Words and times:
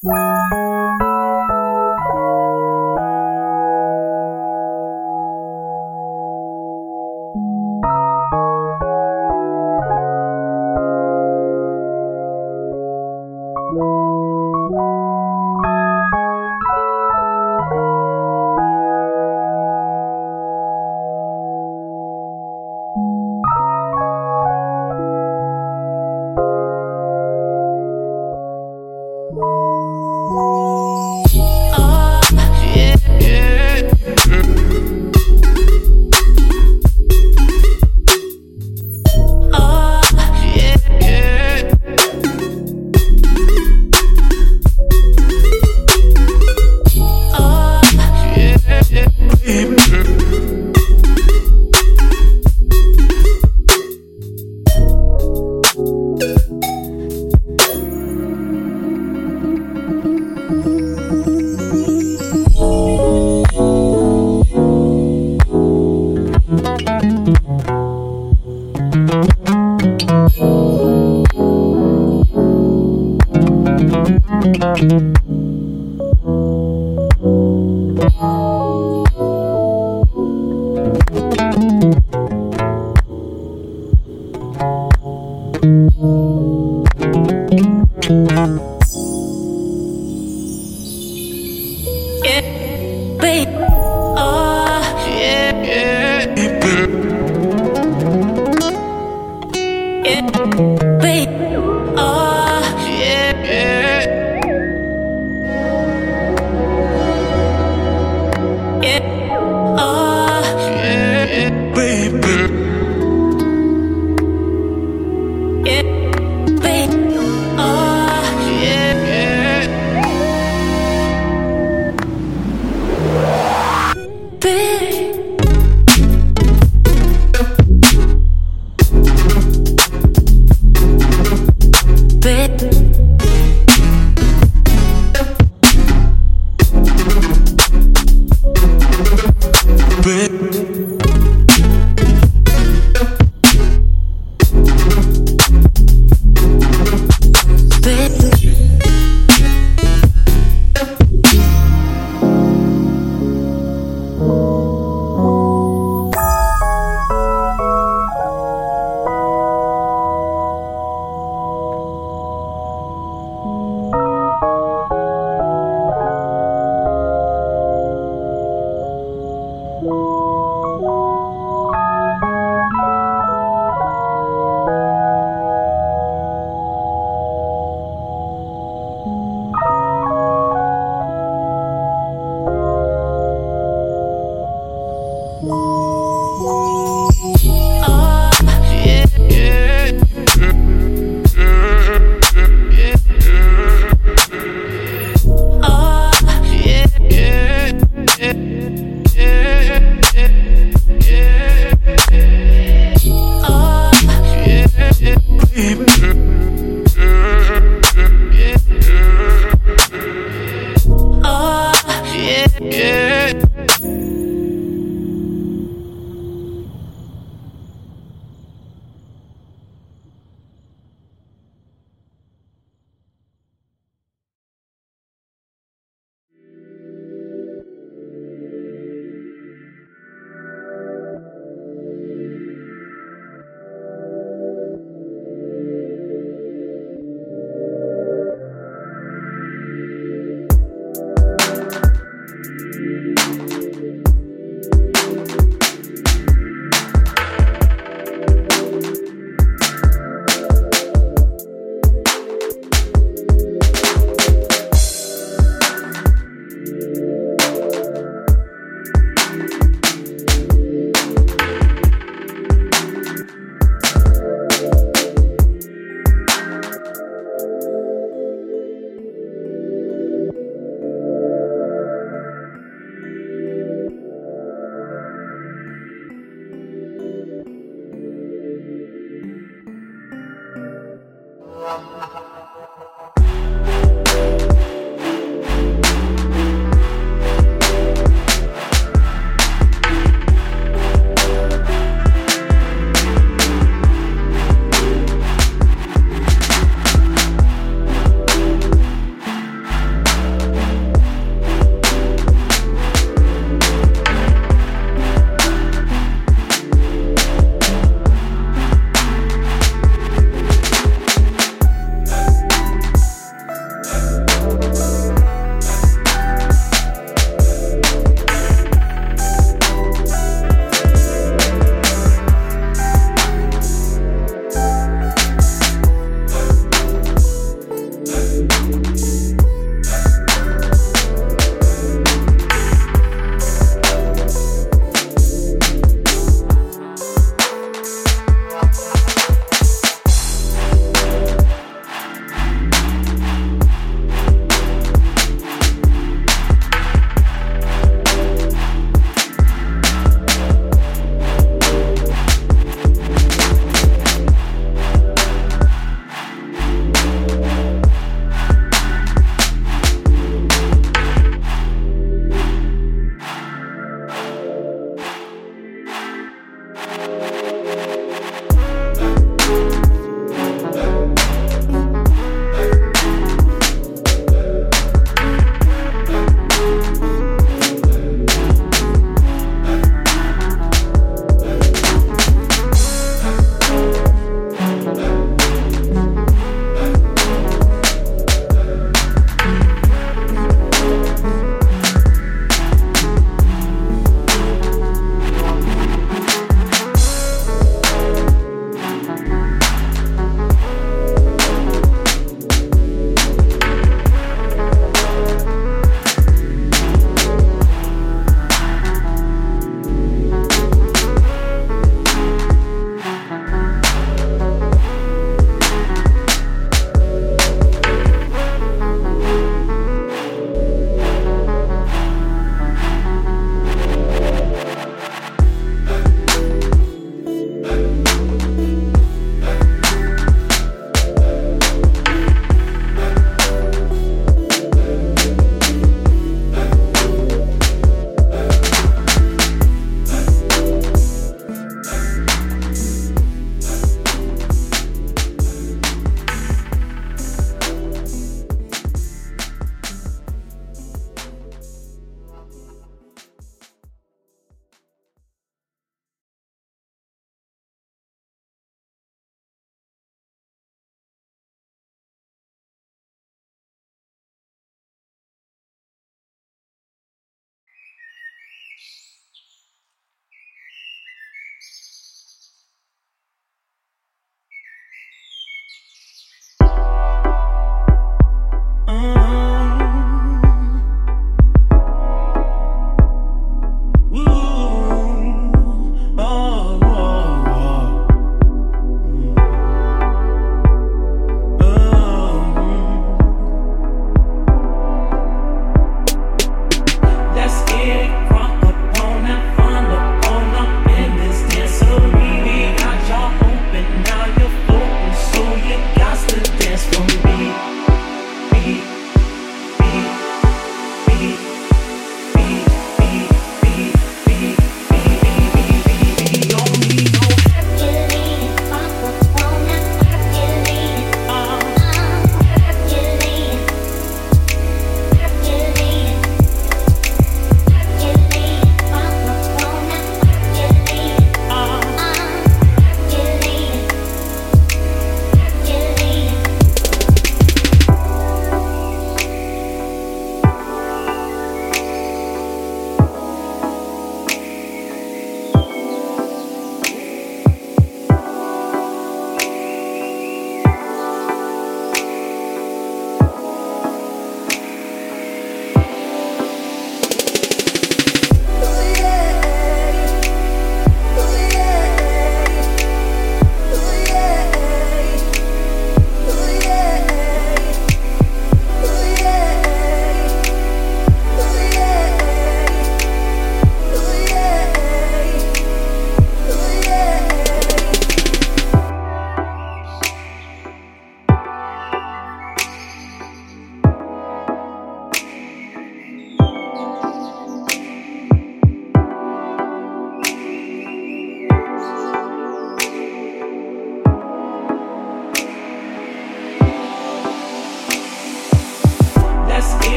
Música 0.00 0.77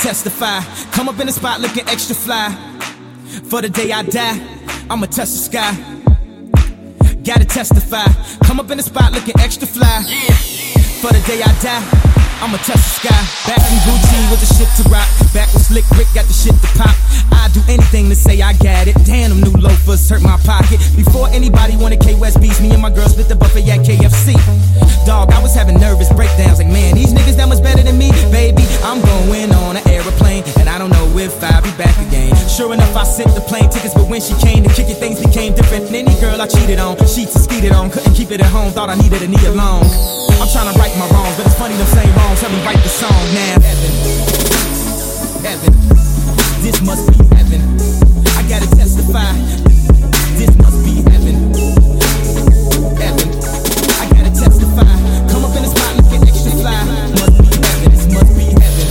testify. 0.00 0.60
Come 0.92 1.08
up 1.08 1.20
in 1.20 1.26
the 1.26 1.32
spot 1.32 1.60
looking 1.60 1.86
extra 1.88 2.14
fly. 2.14 2.50
For 3.50 3.60
the 3.60 3.68
day 3.68 3.92
I 3.92 4.02
die, 4.02 4.38
I'ma 4.88 5.06
touch 5.06 5.30
the 5.30 5.42
sky. 5.50 5.72
Gotta 7.22 7.44
testify. 7.44 8.06
Come 8.44 8.60
up 8.60 8.70
in 8.70 8.78
the 8.78 8.82
spot 8.82 9.12
looking 9.12 9.38
extra 9.38 9.66
fly. 9.66 10.02
For 11.00 11.12
the 11.12 11.22
day 11.26 11.42
I 11.42 11.52
die, 11.60 12.09
I'ma 12.40 12.56
touch 12.64 12.80
the 12.80 13.04
sky. 13.04 13.22
Back 13.44 13.60
in 13.68 13.76
Gucci 13.84 14.16
with 14.32 14.40
the 14.40 14.48
shit 14.48 14.68
to 14.80 14.84
rock. 14.88 15.04
Back 15.36 15.52
with 15.52 15.60
Slick 15.60 15.84
Rick 15.92 16.08
got 16.16 16.24
the 16.24 16.32
shit 16.32 16.56
to 16.56 16.68
pop. 16.72 16.96
I 17.36 17.52
do 17.52 17.60
anything 17.68 18.08
to 18.08 18.16
say 18.16 18.40
I 18.40 18.56
got 18.56 18.88
it. 18.88 18.96
Damn, 19.04 19.28
them 19.28 19.40
new 19.44 19.52
loafers 19.60 20.08
hurt 20.08 20.22
my 20.22 20.40
pocket. 20.48 20.80
Before 20.96 21.28
anybody 21.28 21.76
wanted 21.76 22.00
K 22.00 22.16
West 22.16 22.40
beats, 22.40 22.60
me 22.60 22.72
and 22.72 22.80
my 22.80 22.88
girl 22.88 23.08
split 23.08 23.28
the 23.28 23.36
buffet 23.36 23.68
at 23.68 23.84
KFC. 23.84 24.40
Dog, 25.04 25.32
I 25.32 25.42
was 25.42 25.54
having 25.54 25.76
nervous 25.78 26.08
breakdowns. 26.12 26.64
Like, 26.64 26.72
man, 26.72 26.94
these 26.94 27.12
niggas 27.12 27.36
that 27.36 27.48
much 27.48 27.62
better 27.62 27.82
than 27.82 27.98
me. 27.98 28.08
Baby, 28.32 28.64
I'm 28.88 29.04
going 29.04 29.52
on 29.52 29.76
an 29.76 29.84
aeroplane, 29.86 30.42
and 30.56 30.68
I 30.68 30.78
don't 30.78 30.90
know 30.90 31.06
if 31.20 31.36
I'll 31.44 31.60
be 31.60 31.72
back 31.76 31.96
again. 32.08 32.32
Sure 32.48 32.72
enough, 32.72 32.96
I 32.96 33.04
sent 33.04 33.34
the 33.36 33.44
plane 33.44 33.68
tickets, 33.68 33.92
but 33.92 34.08
when 34.08 34.20
she 34.24 34.32
came 34.40 34.64
to 34.64 34.72
kick 34.72 34.88
it, 34.88 34.96
things 34.96 35.20
became 35.20 35.52
different. 35.52 35.92
And 35.92 36.08
any 36.08 36.16
girl 36.20 36.40
I 36.40 36.46
cheated 36.46 36.78
on, 36.78 36.96
sheets 37.04 37.36
and 37.36 37.44
skeeted 37.44 37.72
on, 37.72 37.90
couldn't 37.90 38.14
keep 38.14 38.30
it 38.30 38.40
at 38.40 38.48
home, 38.48 38.72
thought 38.72 38.88
I 38.88 38.96
needed 38.96 39.20
a 39.20 39.28
knee 39.28 39.44
alone. 39.44 39.84
I'm 40.40 40.48
trying 40.48 40.72
to 40.72 40.78
right 40.80 40.96
my 40.96 41.04
wrongs, 41.12 41.36
but 41.36 41.44
it's 41.44 41.54
funny 41.60 41.76
them 41.76 41.86
same 41.92 42.08
wrongs 42.16 42.40
help 42.40 42.52
me 42.52 42.64
write 42.64 42.80
the 42.80 42.88
song 42.88 43.12
now. 43.36 43.60
Heaven, 43.60 43.92
heaven, 45.44 45.72
this 46.64 46.80
must 46.80 47.04
be 47.12 47.20
heaven. 47.36 47.60
I 48.40 48.42
gotta 48.48 48.64
testify. 48.72 49.36
This 50.40 50.48
must 50.56 50.80
be 50.80 51.04
heaven, 51.12 51.52
heaven. 52.96 53.28
I 54.00 54.08
gotta 54.16 54.32
testify. 54.32 54.88
Come 55.28 55.44
up 55.44 55.52
in 55.60 55.62
the 55.68 55.70
spot 55.76 55.92
looking 56.00 56.24
extra 56.24 56.52
fly. 56.56 56.88
Must 57.20 57.36
be 57.36 57.44
heaven, 57.60 57.92
this 57.92 58.08
must 58.08 58.32
be 58.32 58.48
heaven. 58.56 58.88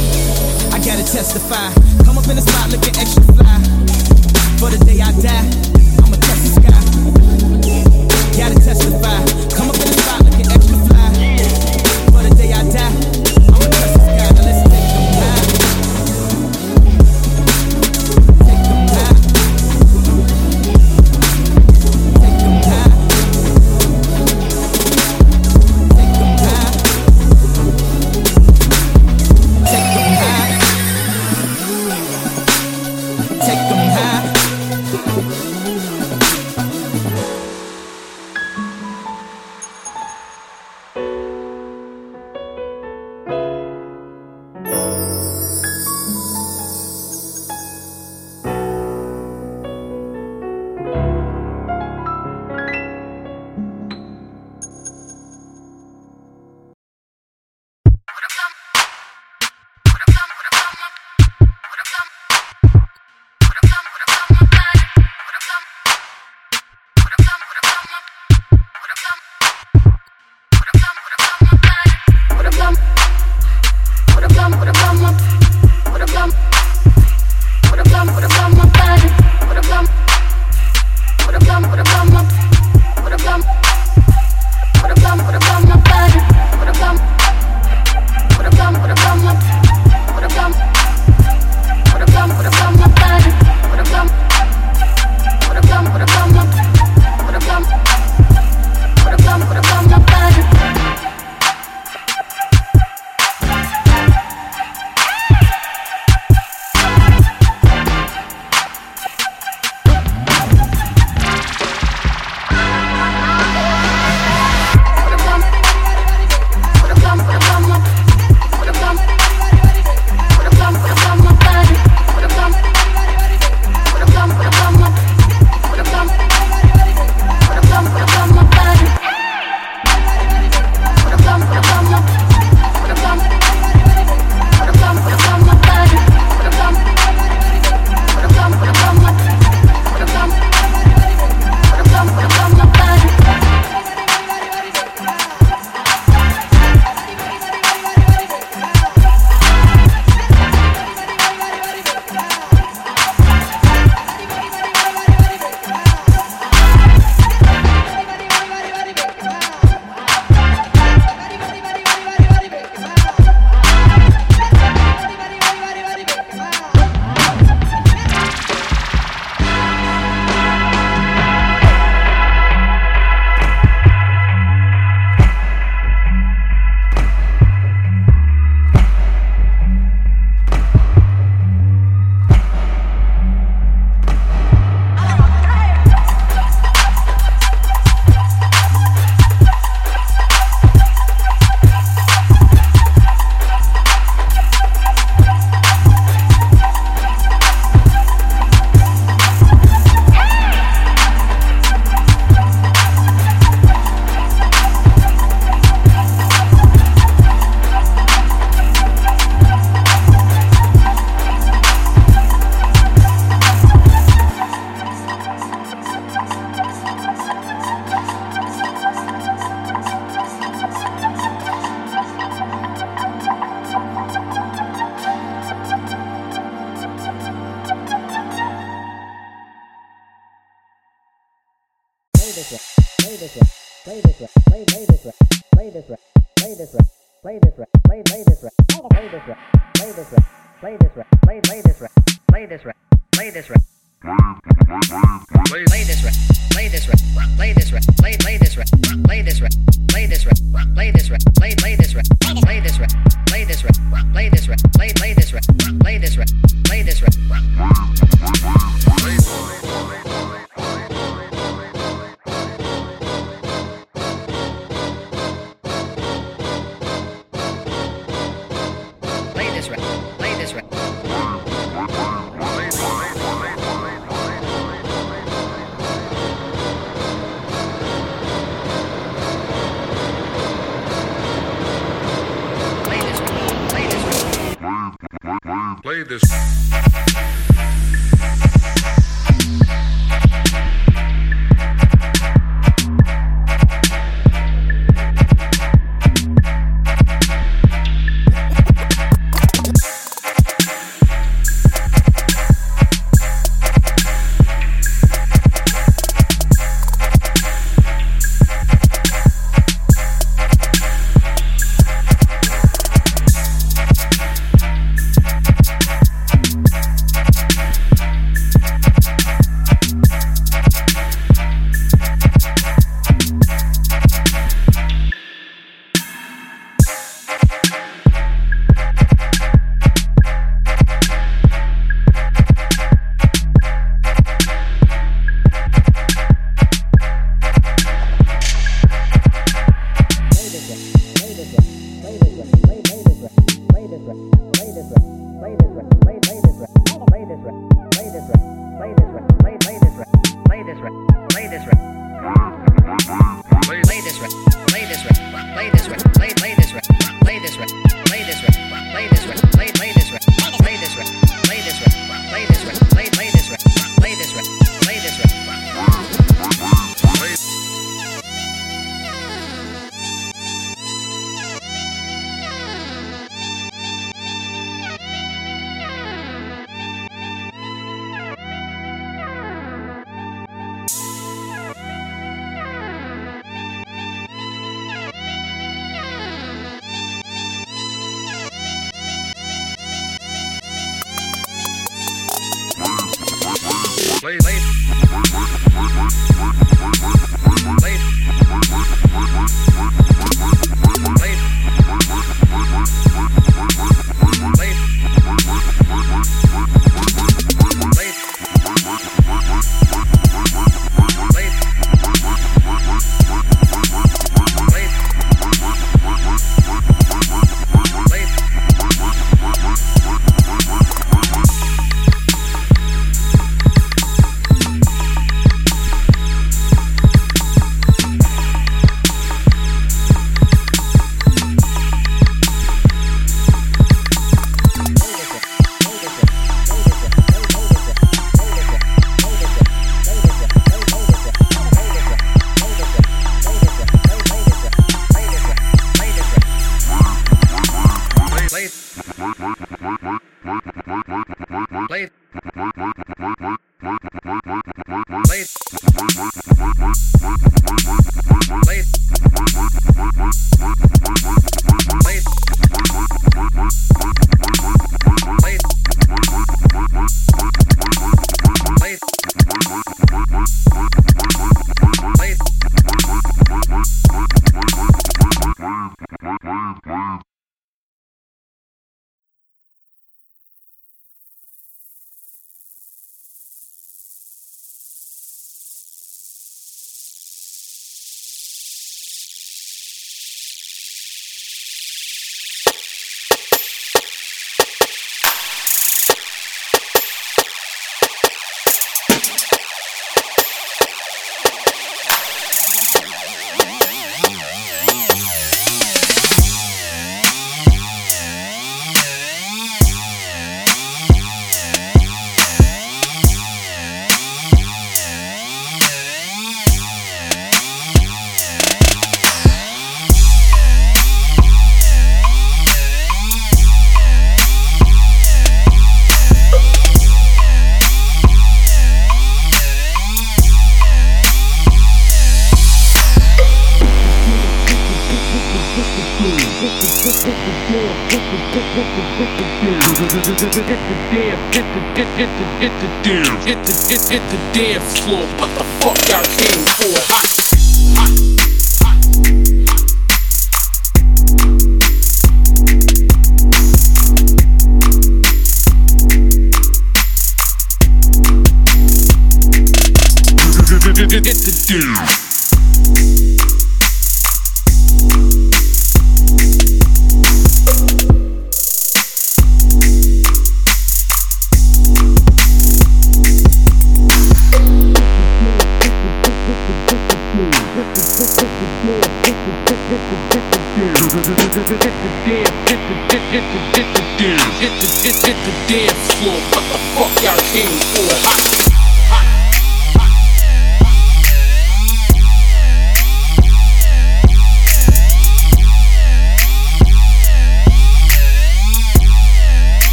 I 0.69 0.77
gotta 0.85 1.01
testify. 1.01 1.73
Come 2.05 2.21
up 2.21 2.29
in 2.29 2.37
the 2.37 2.45
spot 2.45 2.69
looking 2.69 2.93
extra 2.93 3.25
fly. 3.33 3.57
For 4.61 4.69
the 4.69 4.77
day 4.85 5.01
I 5.01 5.09
die, 5.17 5.49
I'ma 5.97 6.13
touch 6.21 6.45
the 6.45 6.51
sky. 6.61 6.77
Gotta 8.37 8.57
testify. 8.61 9.17
Come 9.57 9.73
up 9.73 9.81
in 9.81 9.89
the 9.89 9.97
spot 9.97 10.08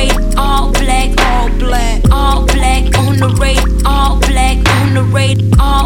rate, 0.00 0.36
all 0.36 0.72
black, 0.72 1.10
all 1.20 1.48
black, 1.58 2.00
all 2.10 2.46
black 2.46 2.84
on 2.98 3.16
the 3.18 3.28
rate, 3.40 3.66
all 3.84 4.18
black 4.20 4.56
on 4.76 4.94
the 4.94 5.04
rate, 5.16 5.40
all 5.58 5.79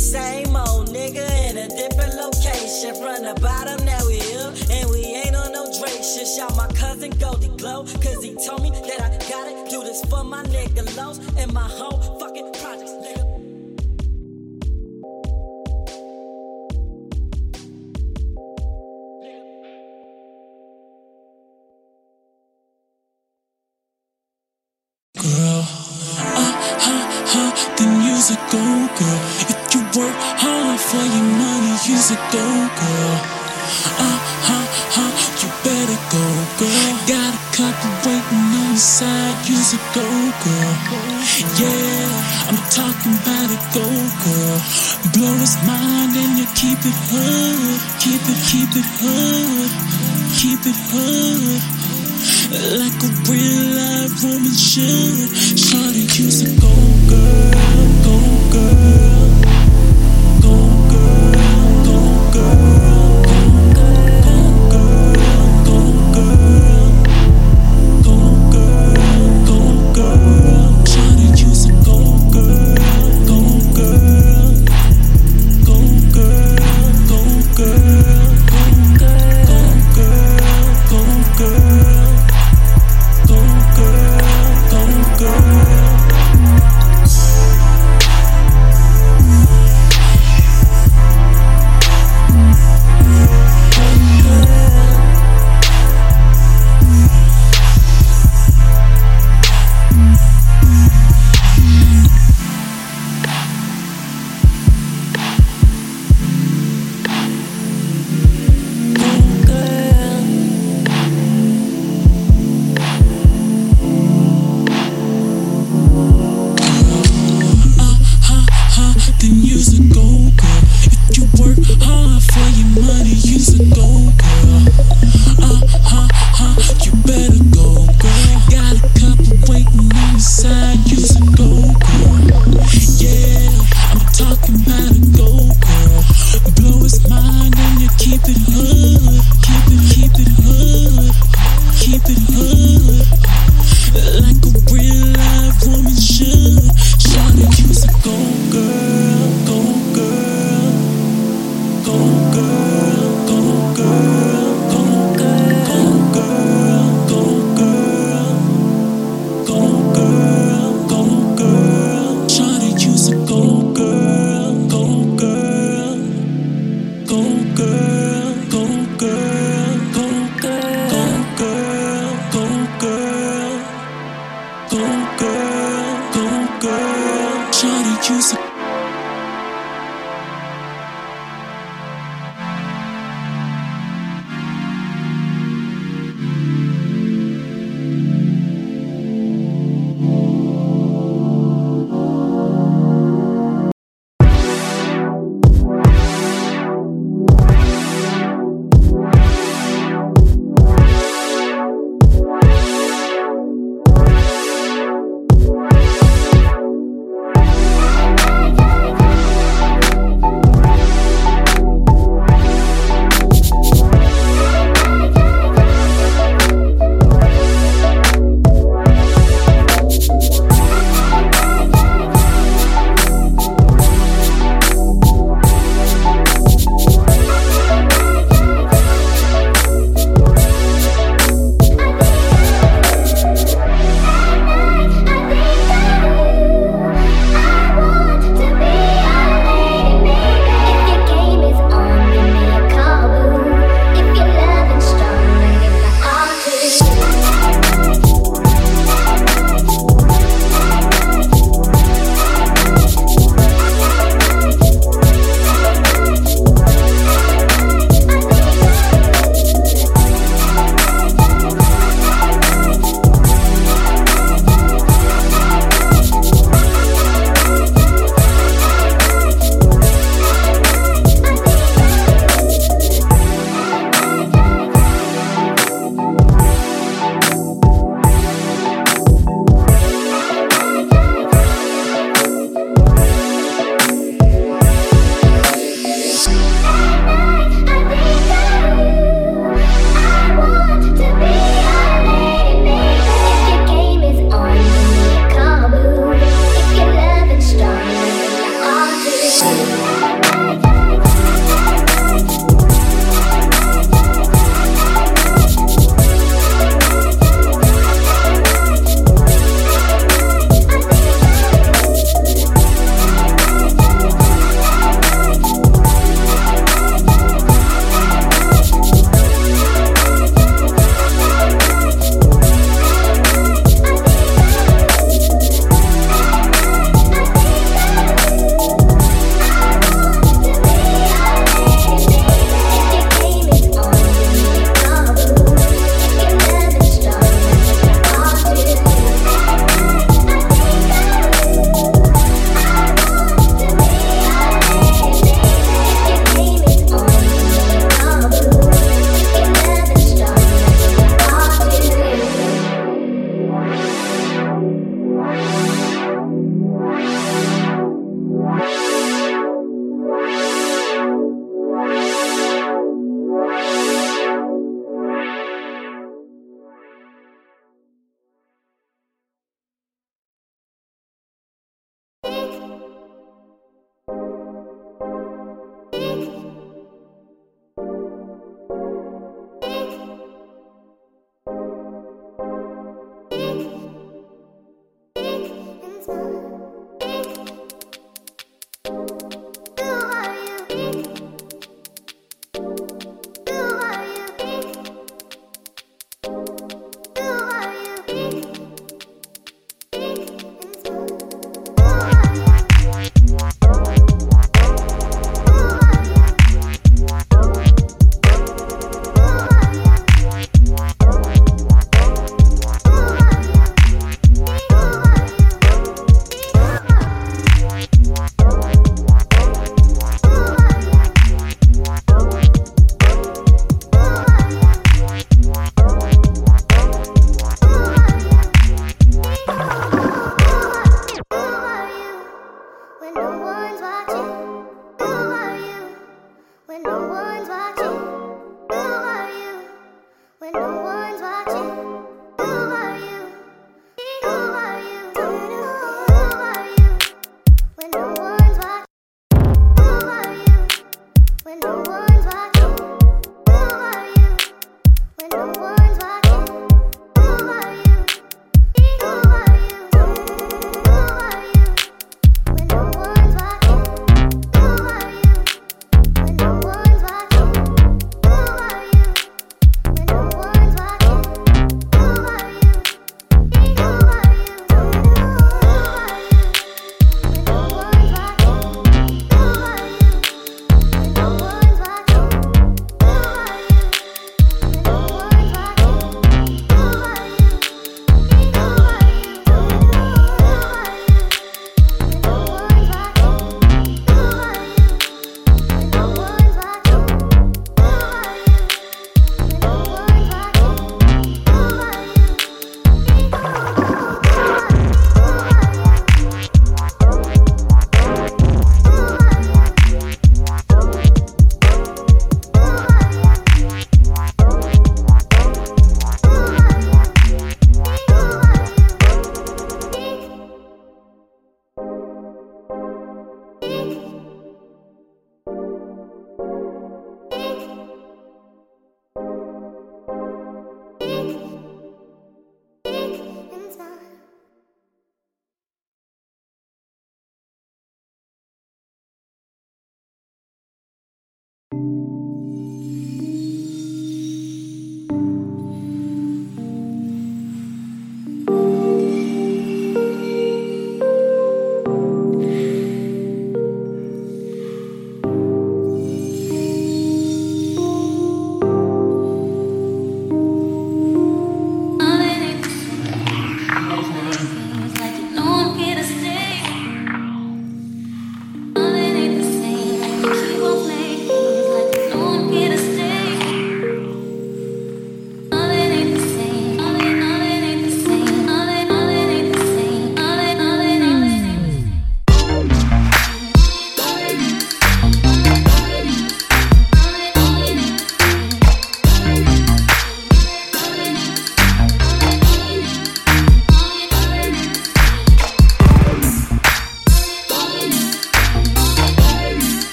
same 0.00 0.56
old 0.56 0.88
nigga 0.88 1.28
in 1.50 1.58
a 1.58 1.68
different 1.68 2.14
location. 2.14 2.94
From 2.94 3.22
the 3.22 3.38
bottom, 3.40 3.84
now 3.84 4.00
we 4.08 4.18
up, 4.40 4.54
and 4.70 4.90
we 4.90 5.04
ain't 5.04 5.36
on 5.36 5.52
no 5.52 5.64
Drake 5.78 6.02
shit. 6.02 6.26
Shout 6.26 6.56
my 6.56 6.66
cousin 6.68 7.10
Goldie 7.18 7.54
Glow, 7.58 7.84
cause 7.84 8.24
he 8.24 8.34
told 8.34 8.62
me 8.62 8.70
that 8.70 9.00
I 9.00 9.10
gotta 9.28 9.70
do 9.70 9.82
this 9.82 10.02
for 10.06 10.24
my 10.24 10.42
nigga 10.44 10.96
Lost 10.96 11.22
and 11.36 11.52
my 11.52 11.68
whole 11.68 12.18
fucking 12.18 12.52
projects, 12.54 12.92
nigga. 12.92 13.26
Girl, 25.20 25.60
uh, 25.60 26.52
huh, 26.84 27.06
huh, 27.26 27.76
the 27.76 27.86
music 27.86 28.38
oh 28.54 28.96
girl 28.98 29.49
work 29.96 30.14
hard 30.38 30.78
for 30.78 31.02
your 31.02 31.28
money 31.38 31.74
Use 31.88 32.10
a 32.12 32.18
go 32.30 32.46
girl. 32.78 33.16
Uh 33.98 34.18
huh, 34.46 34.66
huh, 34.94 35.10
you 35.40 35.48
better 35.64 36.00
go, 36.12 36.24
girl. 36.60 36.92
Got 37.08 37.32
a 37.34 37.42
couple 37.56 37.90
waiting 38.04 38.46
on 38.60 38.76
the 38.76 38.80
side 38.80 39.34
He's 39.46 39.74
a 39.74 39.80
go 39.96 40.06
girl. 40.44 40.74
Yeah, 41.58 42.52
I'm 42.52 42.60
talking 42.70 43.14
about 43.16 43.48
a 43.50 43.60
go, 43.74 43.86
girl. 44.22 44.58
Blow 45.16 45.34
his 45.40 45.56
mind 45.66 46.14
and 46.14 46.32
you 46.38 46.46
keep 46.54 46.78
it 46.78 46.98
hood, 47.10 47.80
keep 47.98 48.22
it, 48.22 48.40
keep 48.46 48.70
it 48.76 48.88
hood, 49.00 49.70
keep 50.36 50.60
it 50.68 50.78
hood. 50.92 51.62
Like 52.78 52.98
a 53.02 53.10
real 53.26 53.64
life 53.78 54.14
woman 54.22 54.54
should. 54.54 55.32
Shawty, 55.58 56.06
use 56.18 56.42
a 56.44 56.50
go 56.60 56.74
girl, 57.08 57.88
go 58.04 58.18
girl. 58.52 59.19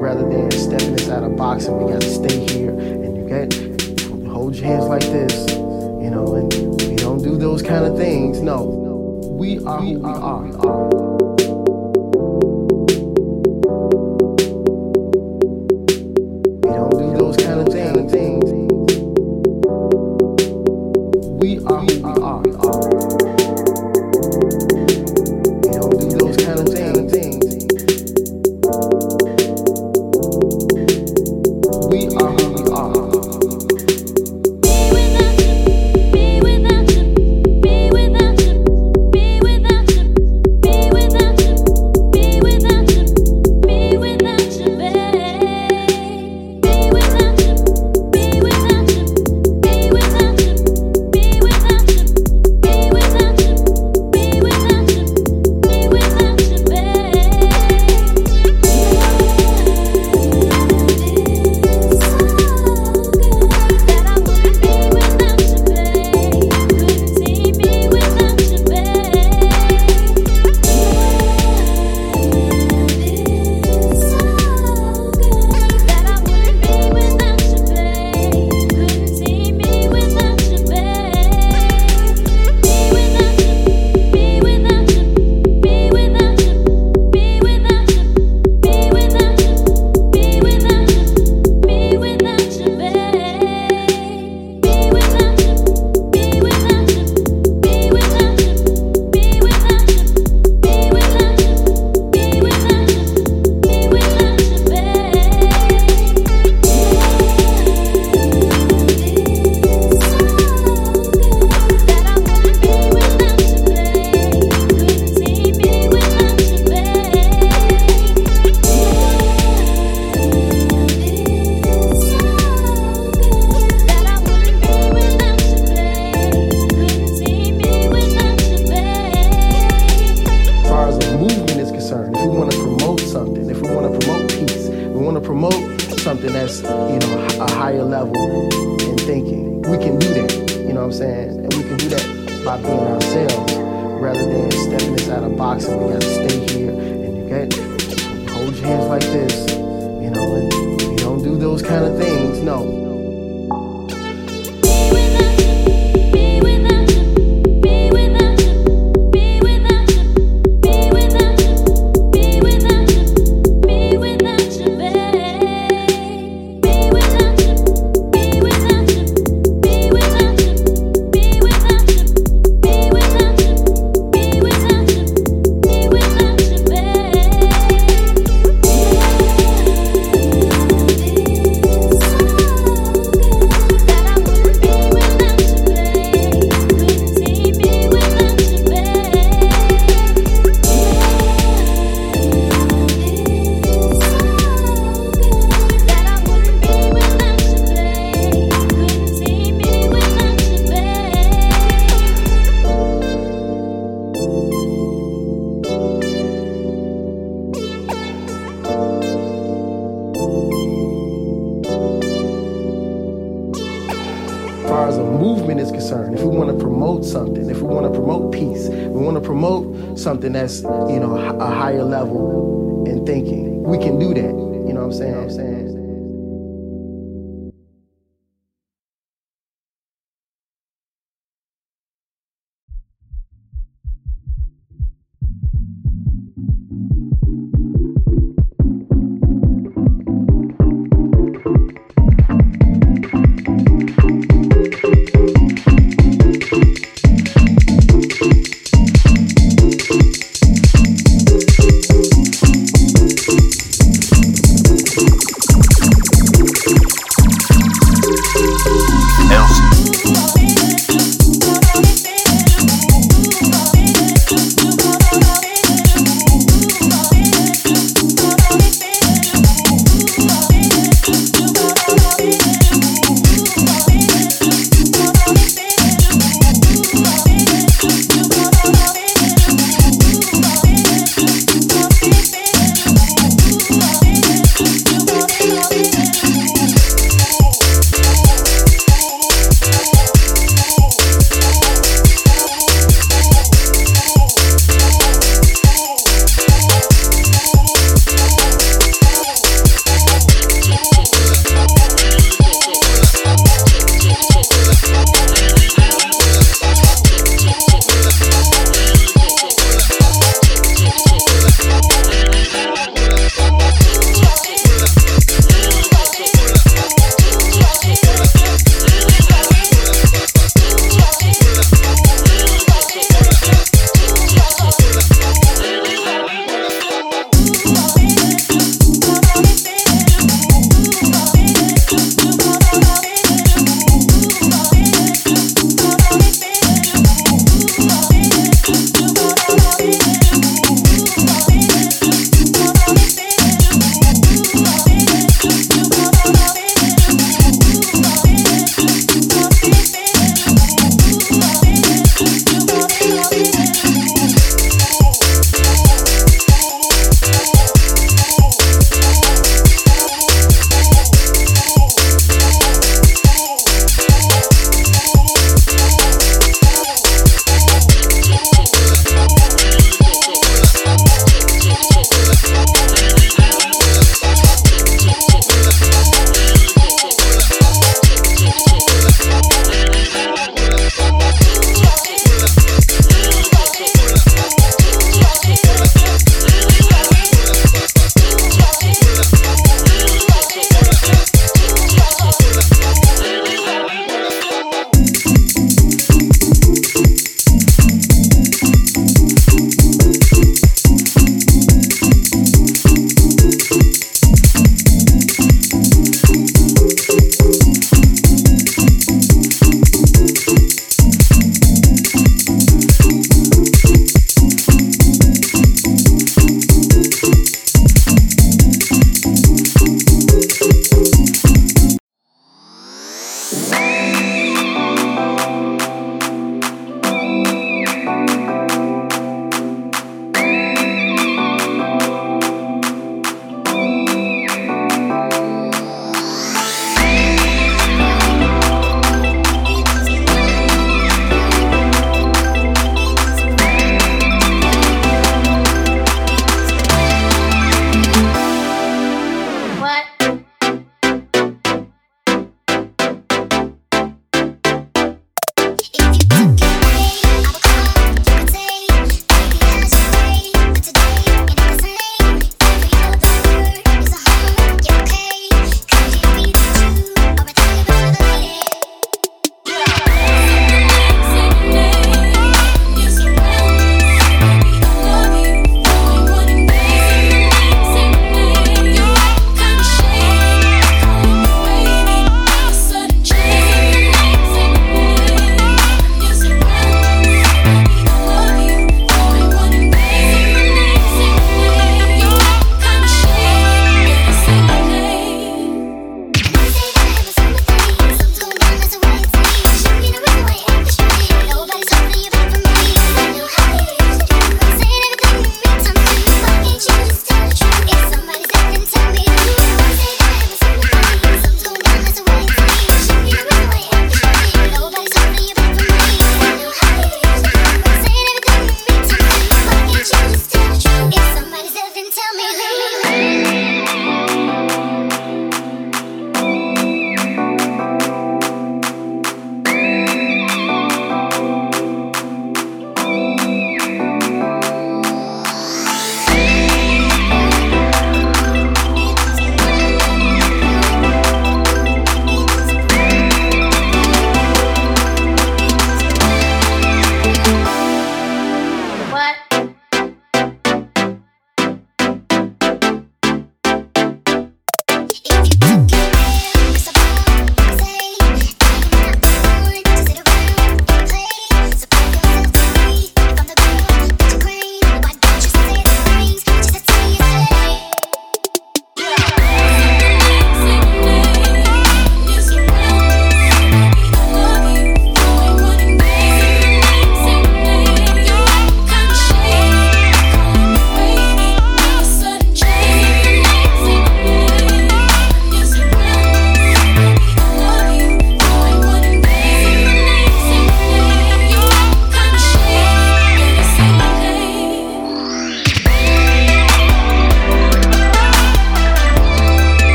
rather 0.00 0.26
than 0.28 0.50
stepping 0.50 0.92
inside 0.92 1.22
a 1.22 1.28
box 1.28 1.66
and 1.66 1.76
we 1.76 1.92
gotta 1.92 2.08
stay 2.08 2.38
here 2.46 2.70
and 2.70 3.16
you 3.16 3.28
got 3.28 3.52
hold 4.32 4.56
your 4.56 4.64
hands 4.64 4.86
like 4.86 5.02
this, 5.02 5.50
you 5.50 6.10
know, 6.10 6.34
and 6.36 6.52
we 6.82 6.96
don't 6.96 7.22
do 7.22 7.36
those 7.36 7.62
kind 7.62 7.84
of 7.84 7.96
things. 7.98 8.40
No, 8.40 8.62
we 9.30 9.58
are 9.64 9.82
we 9.82 9.96
are. 9.96 10.99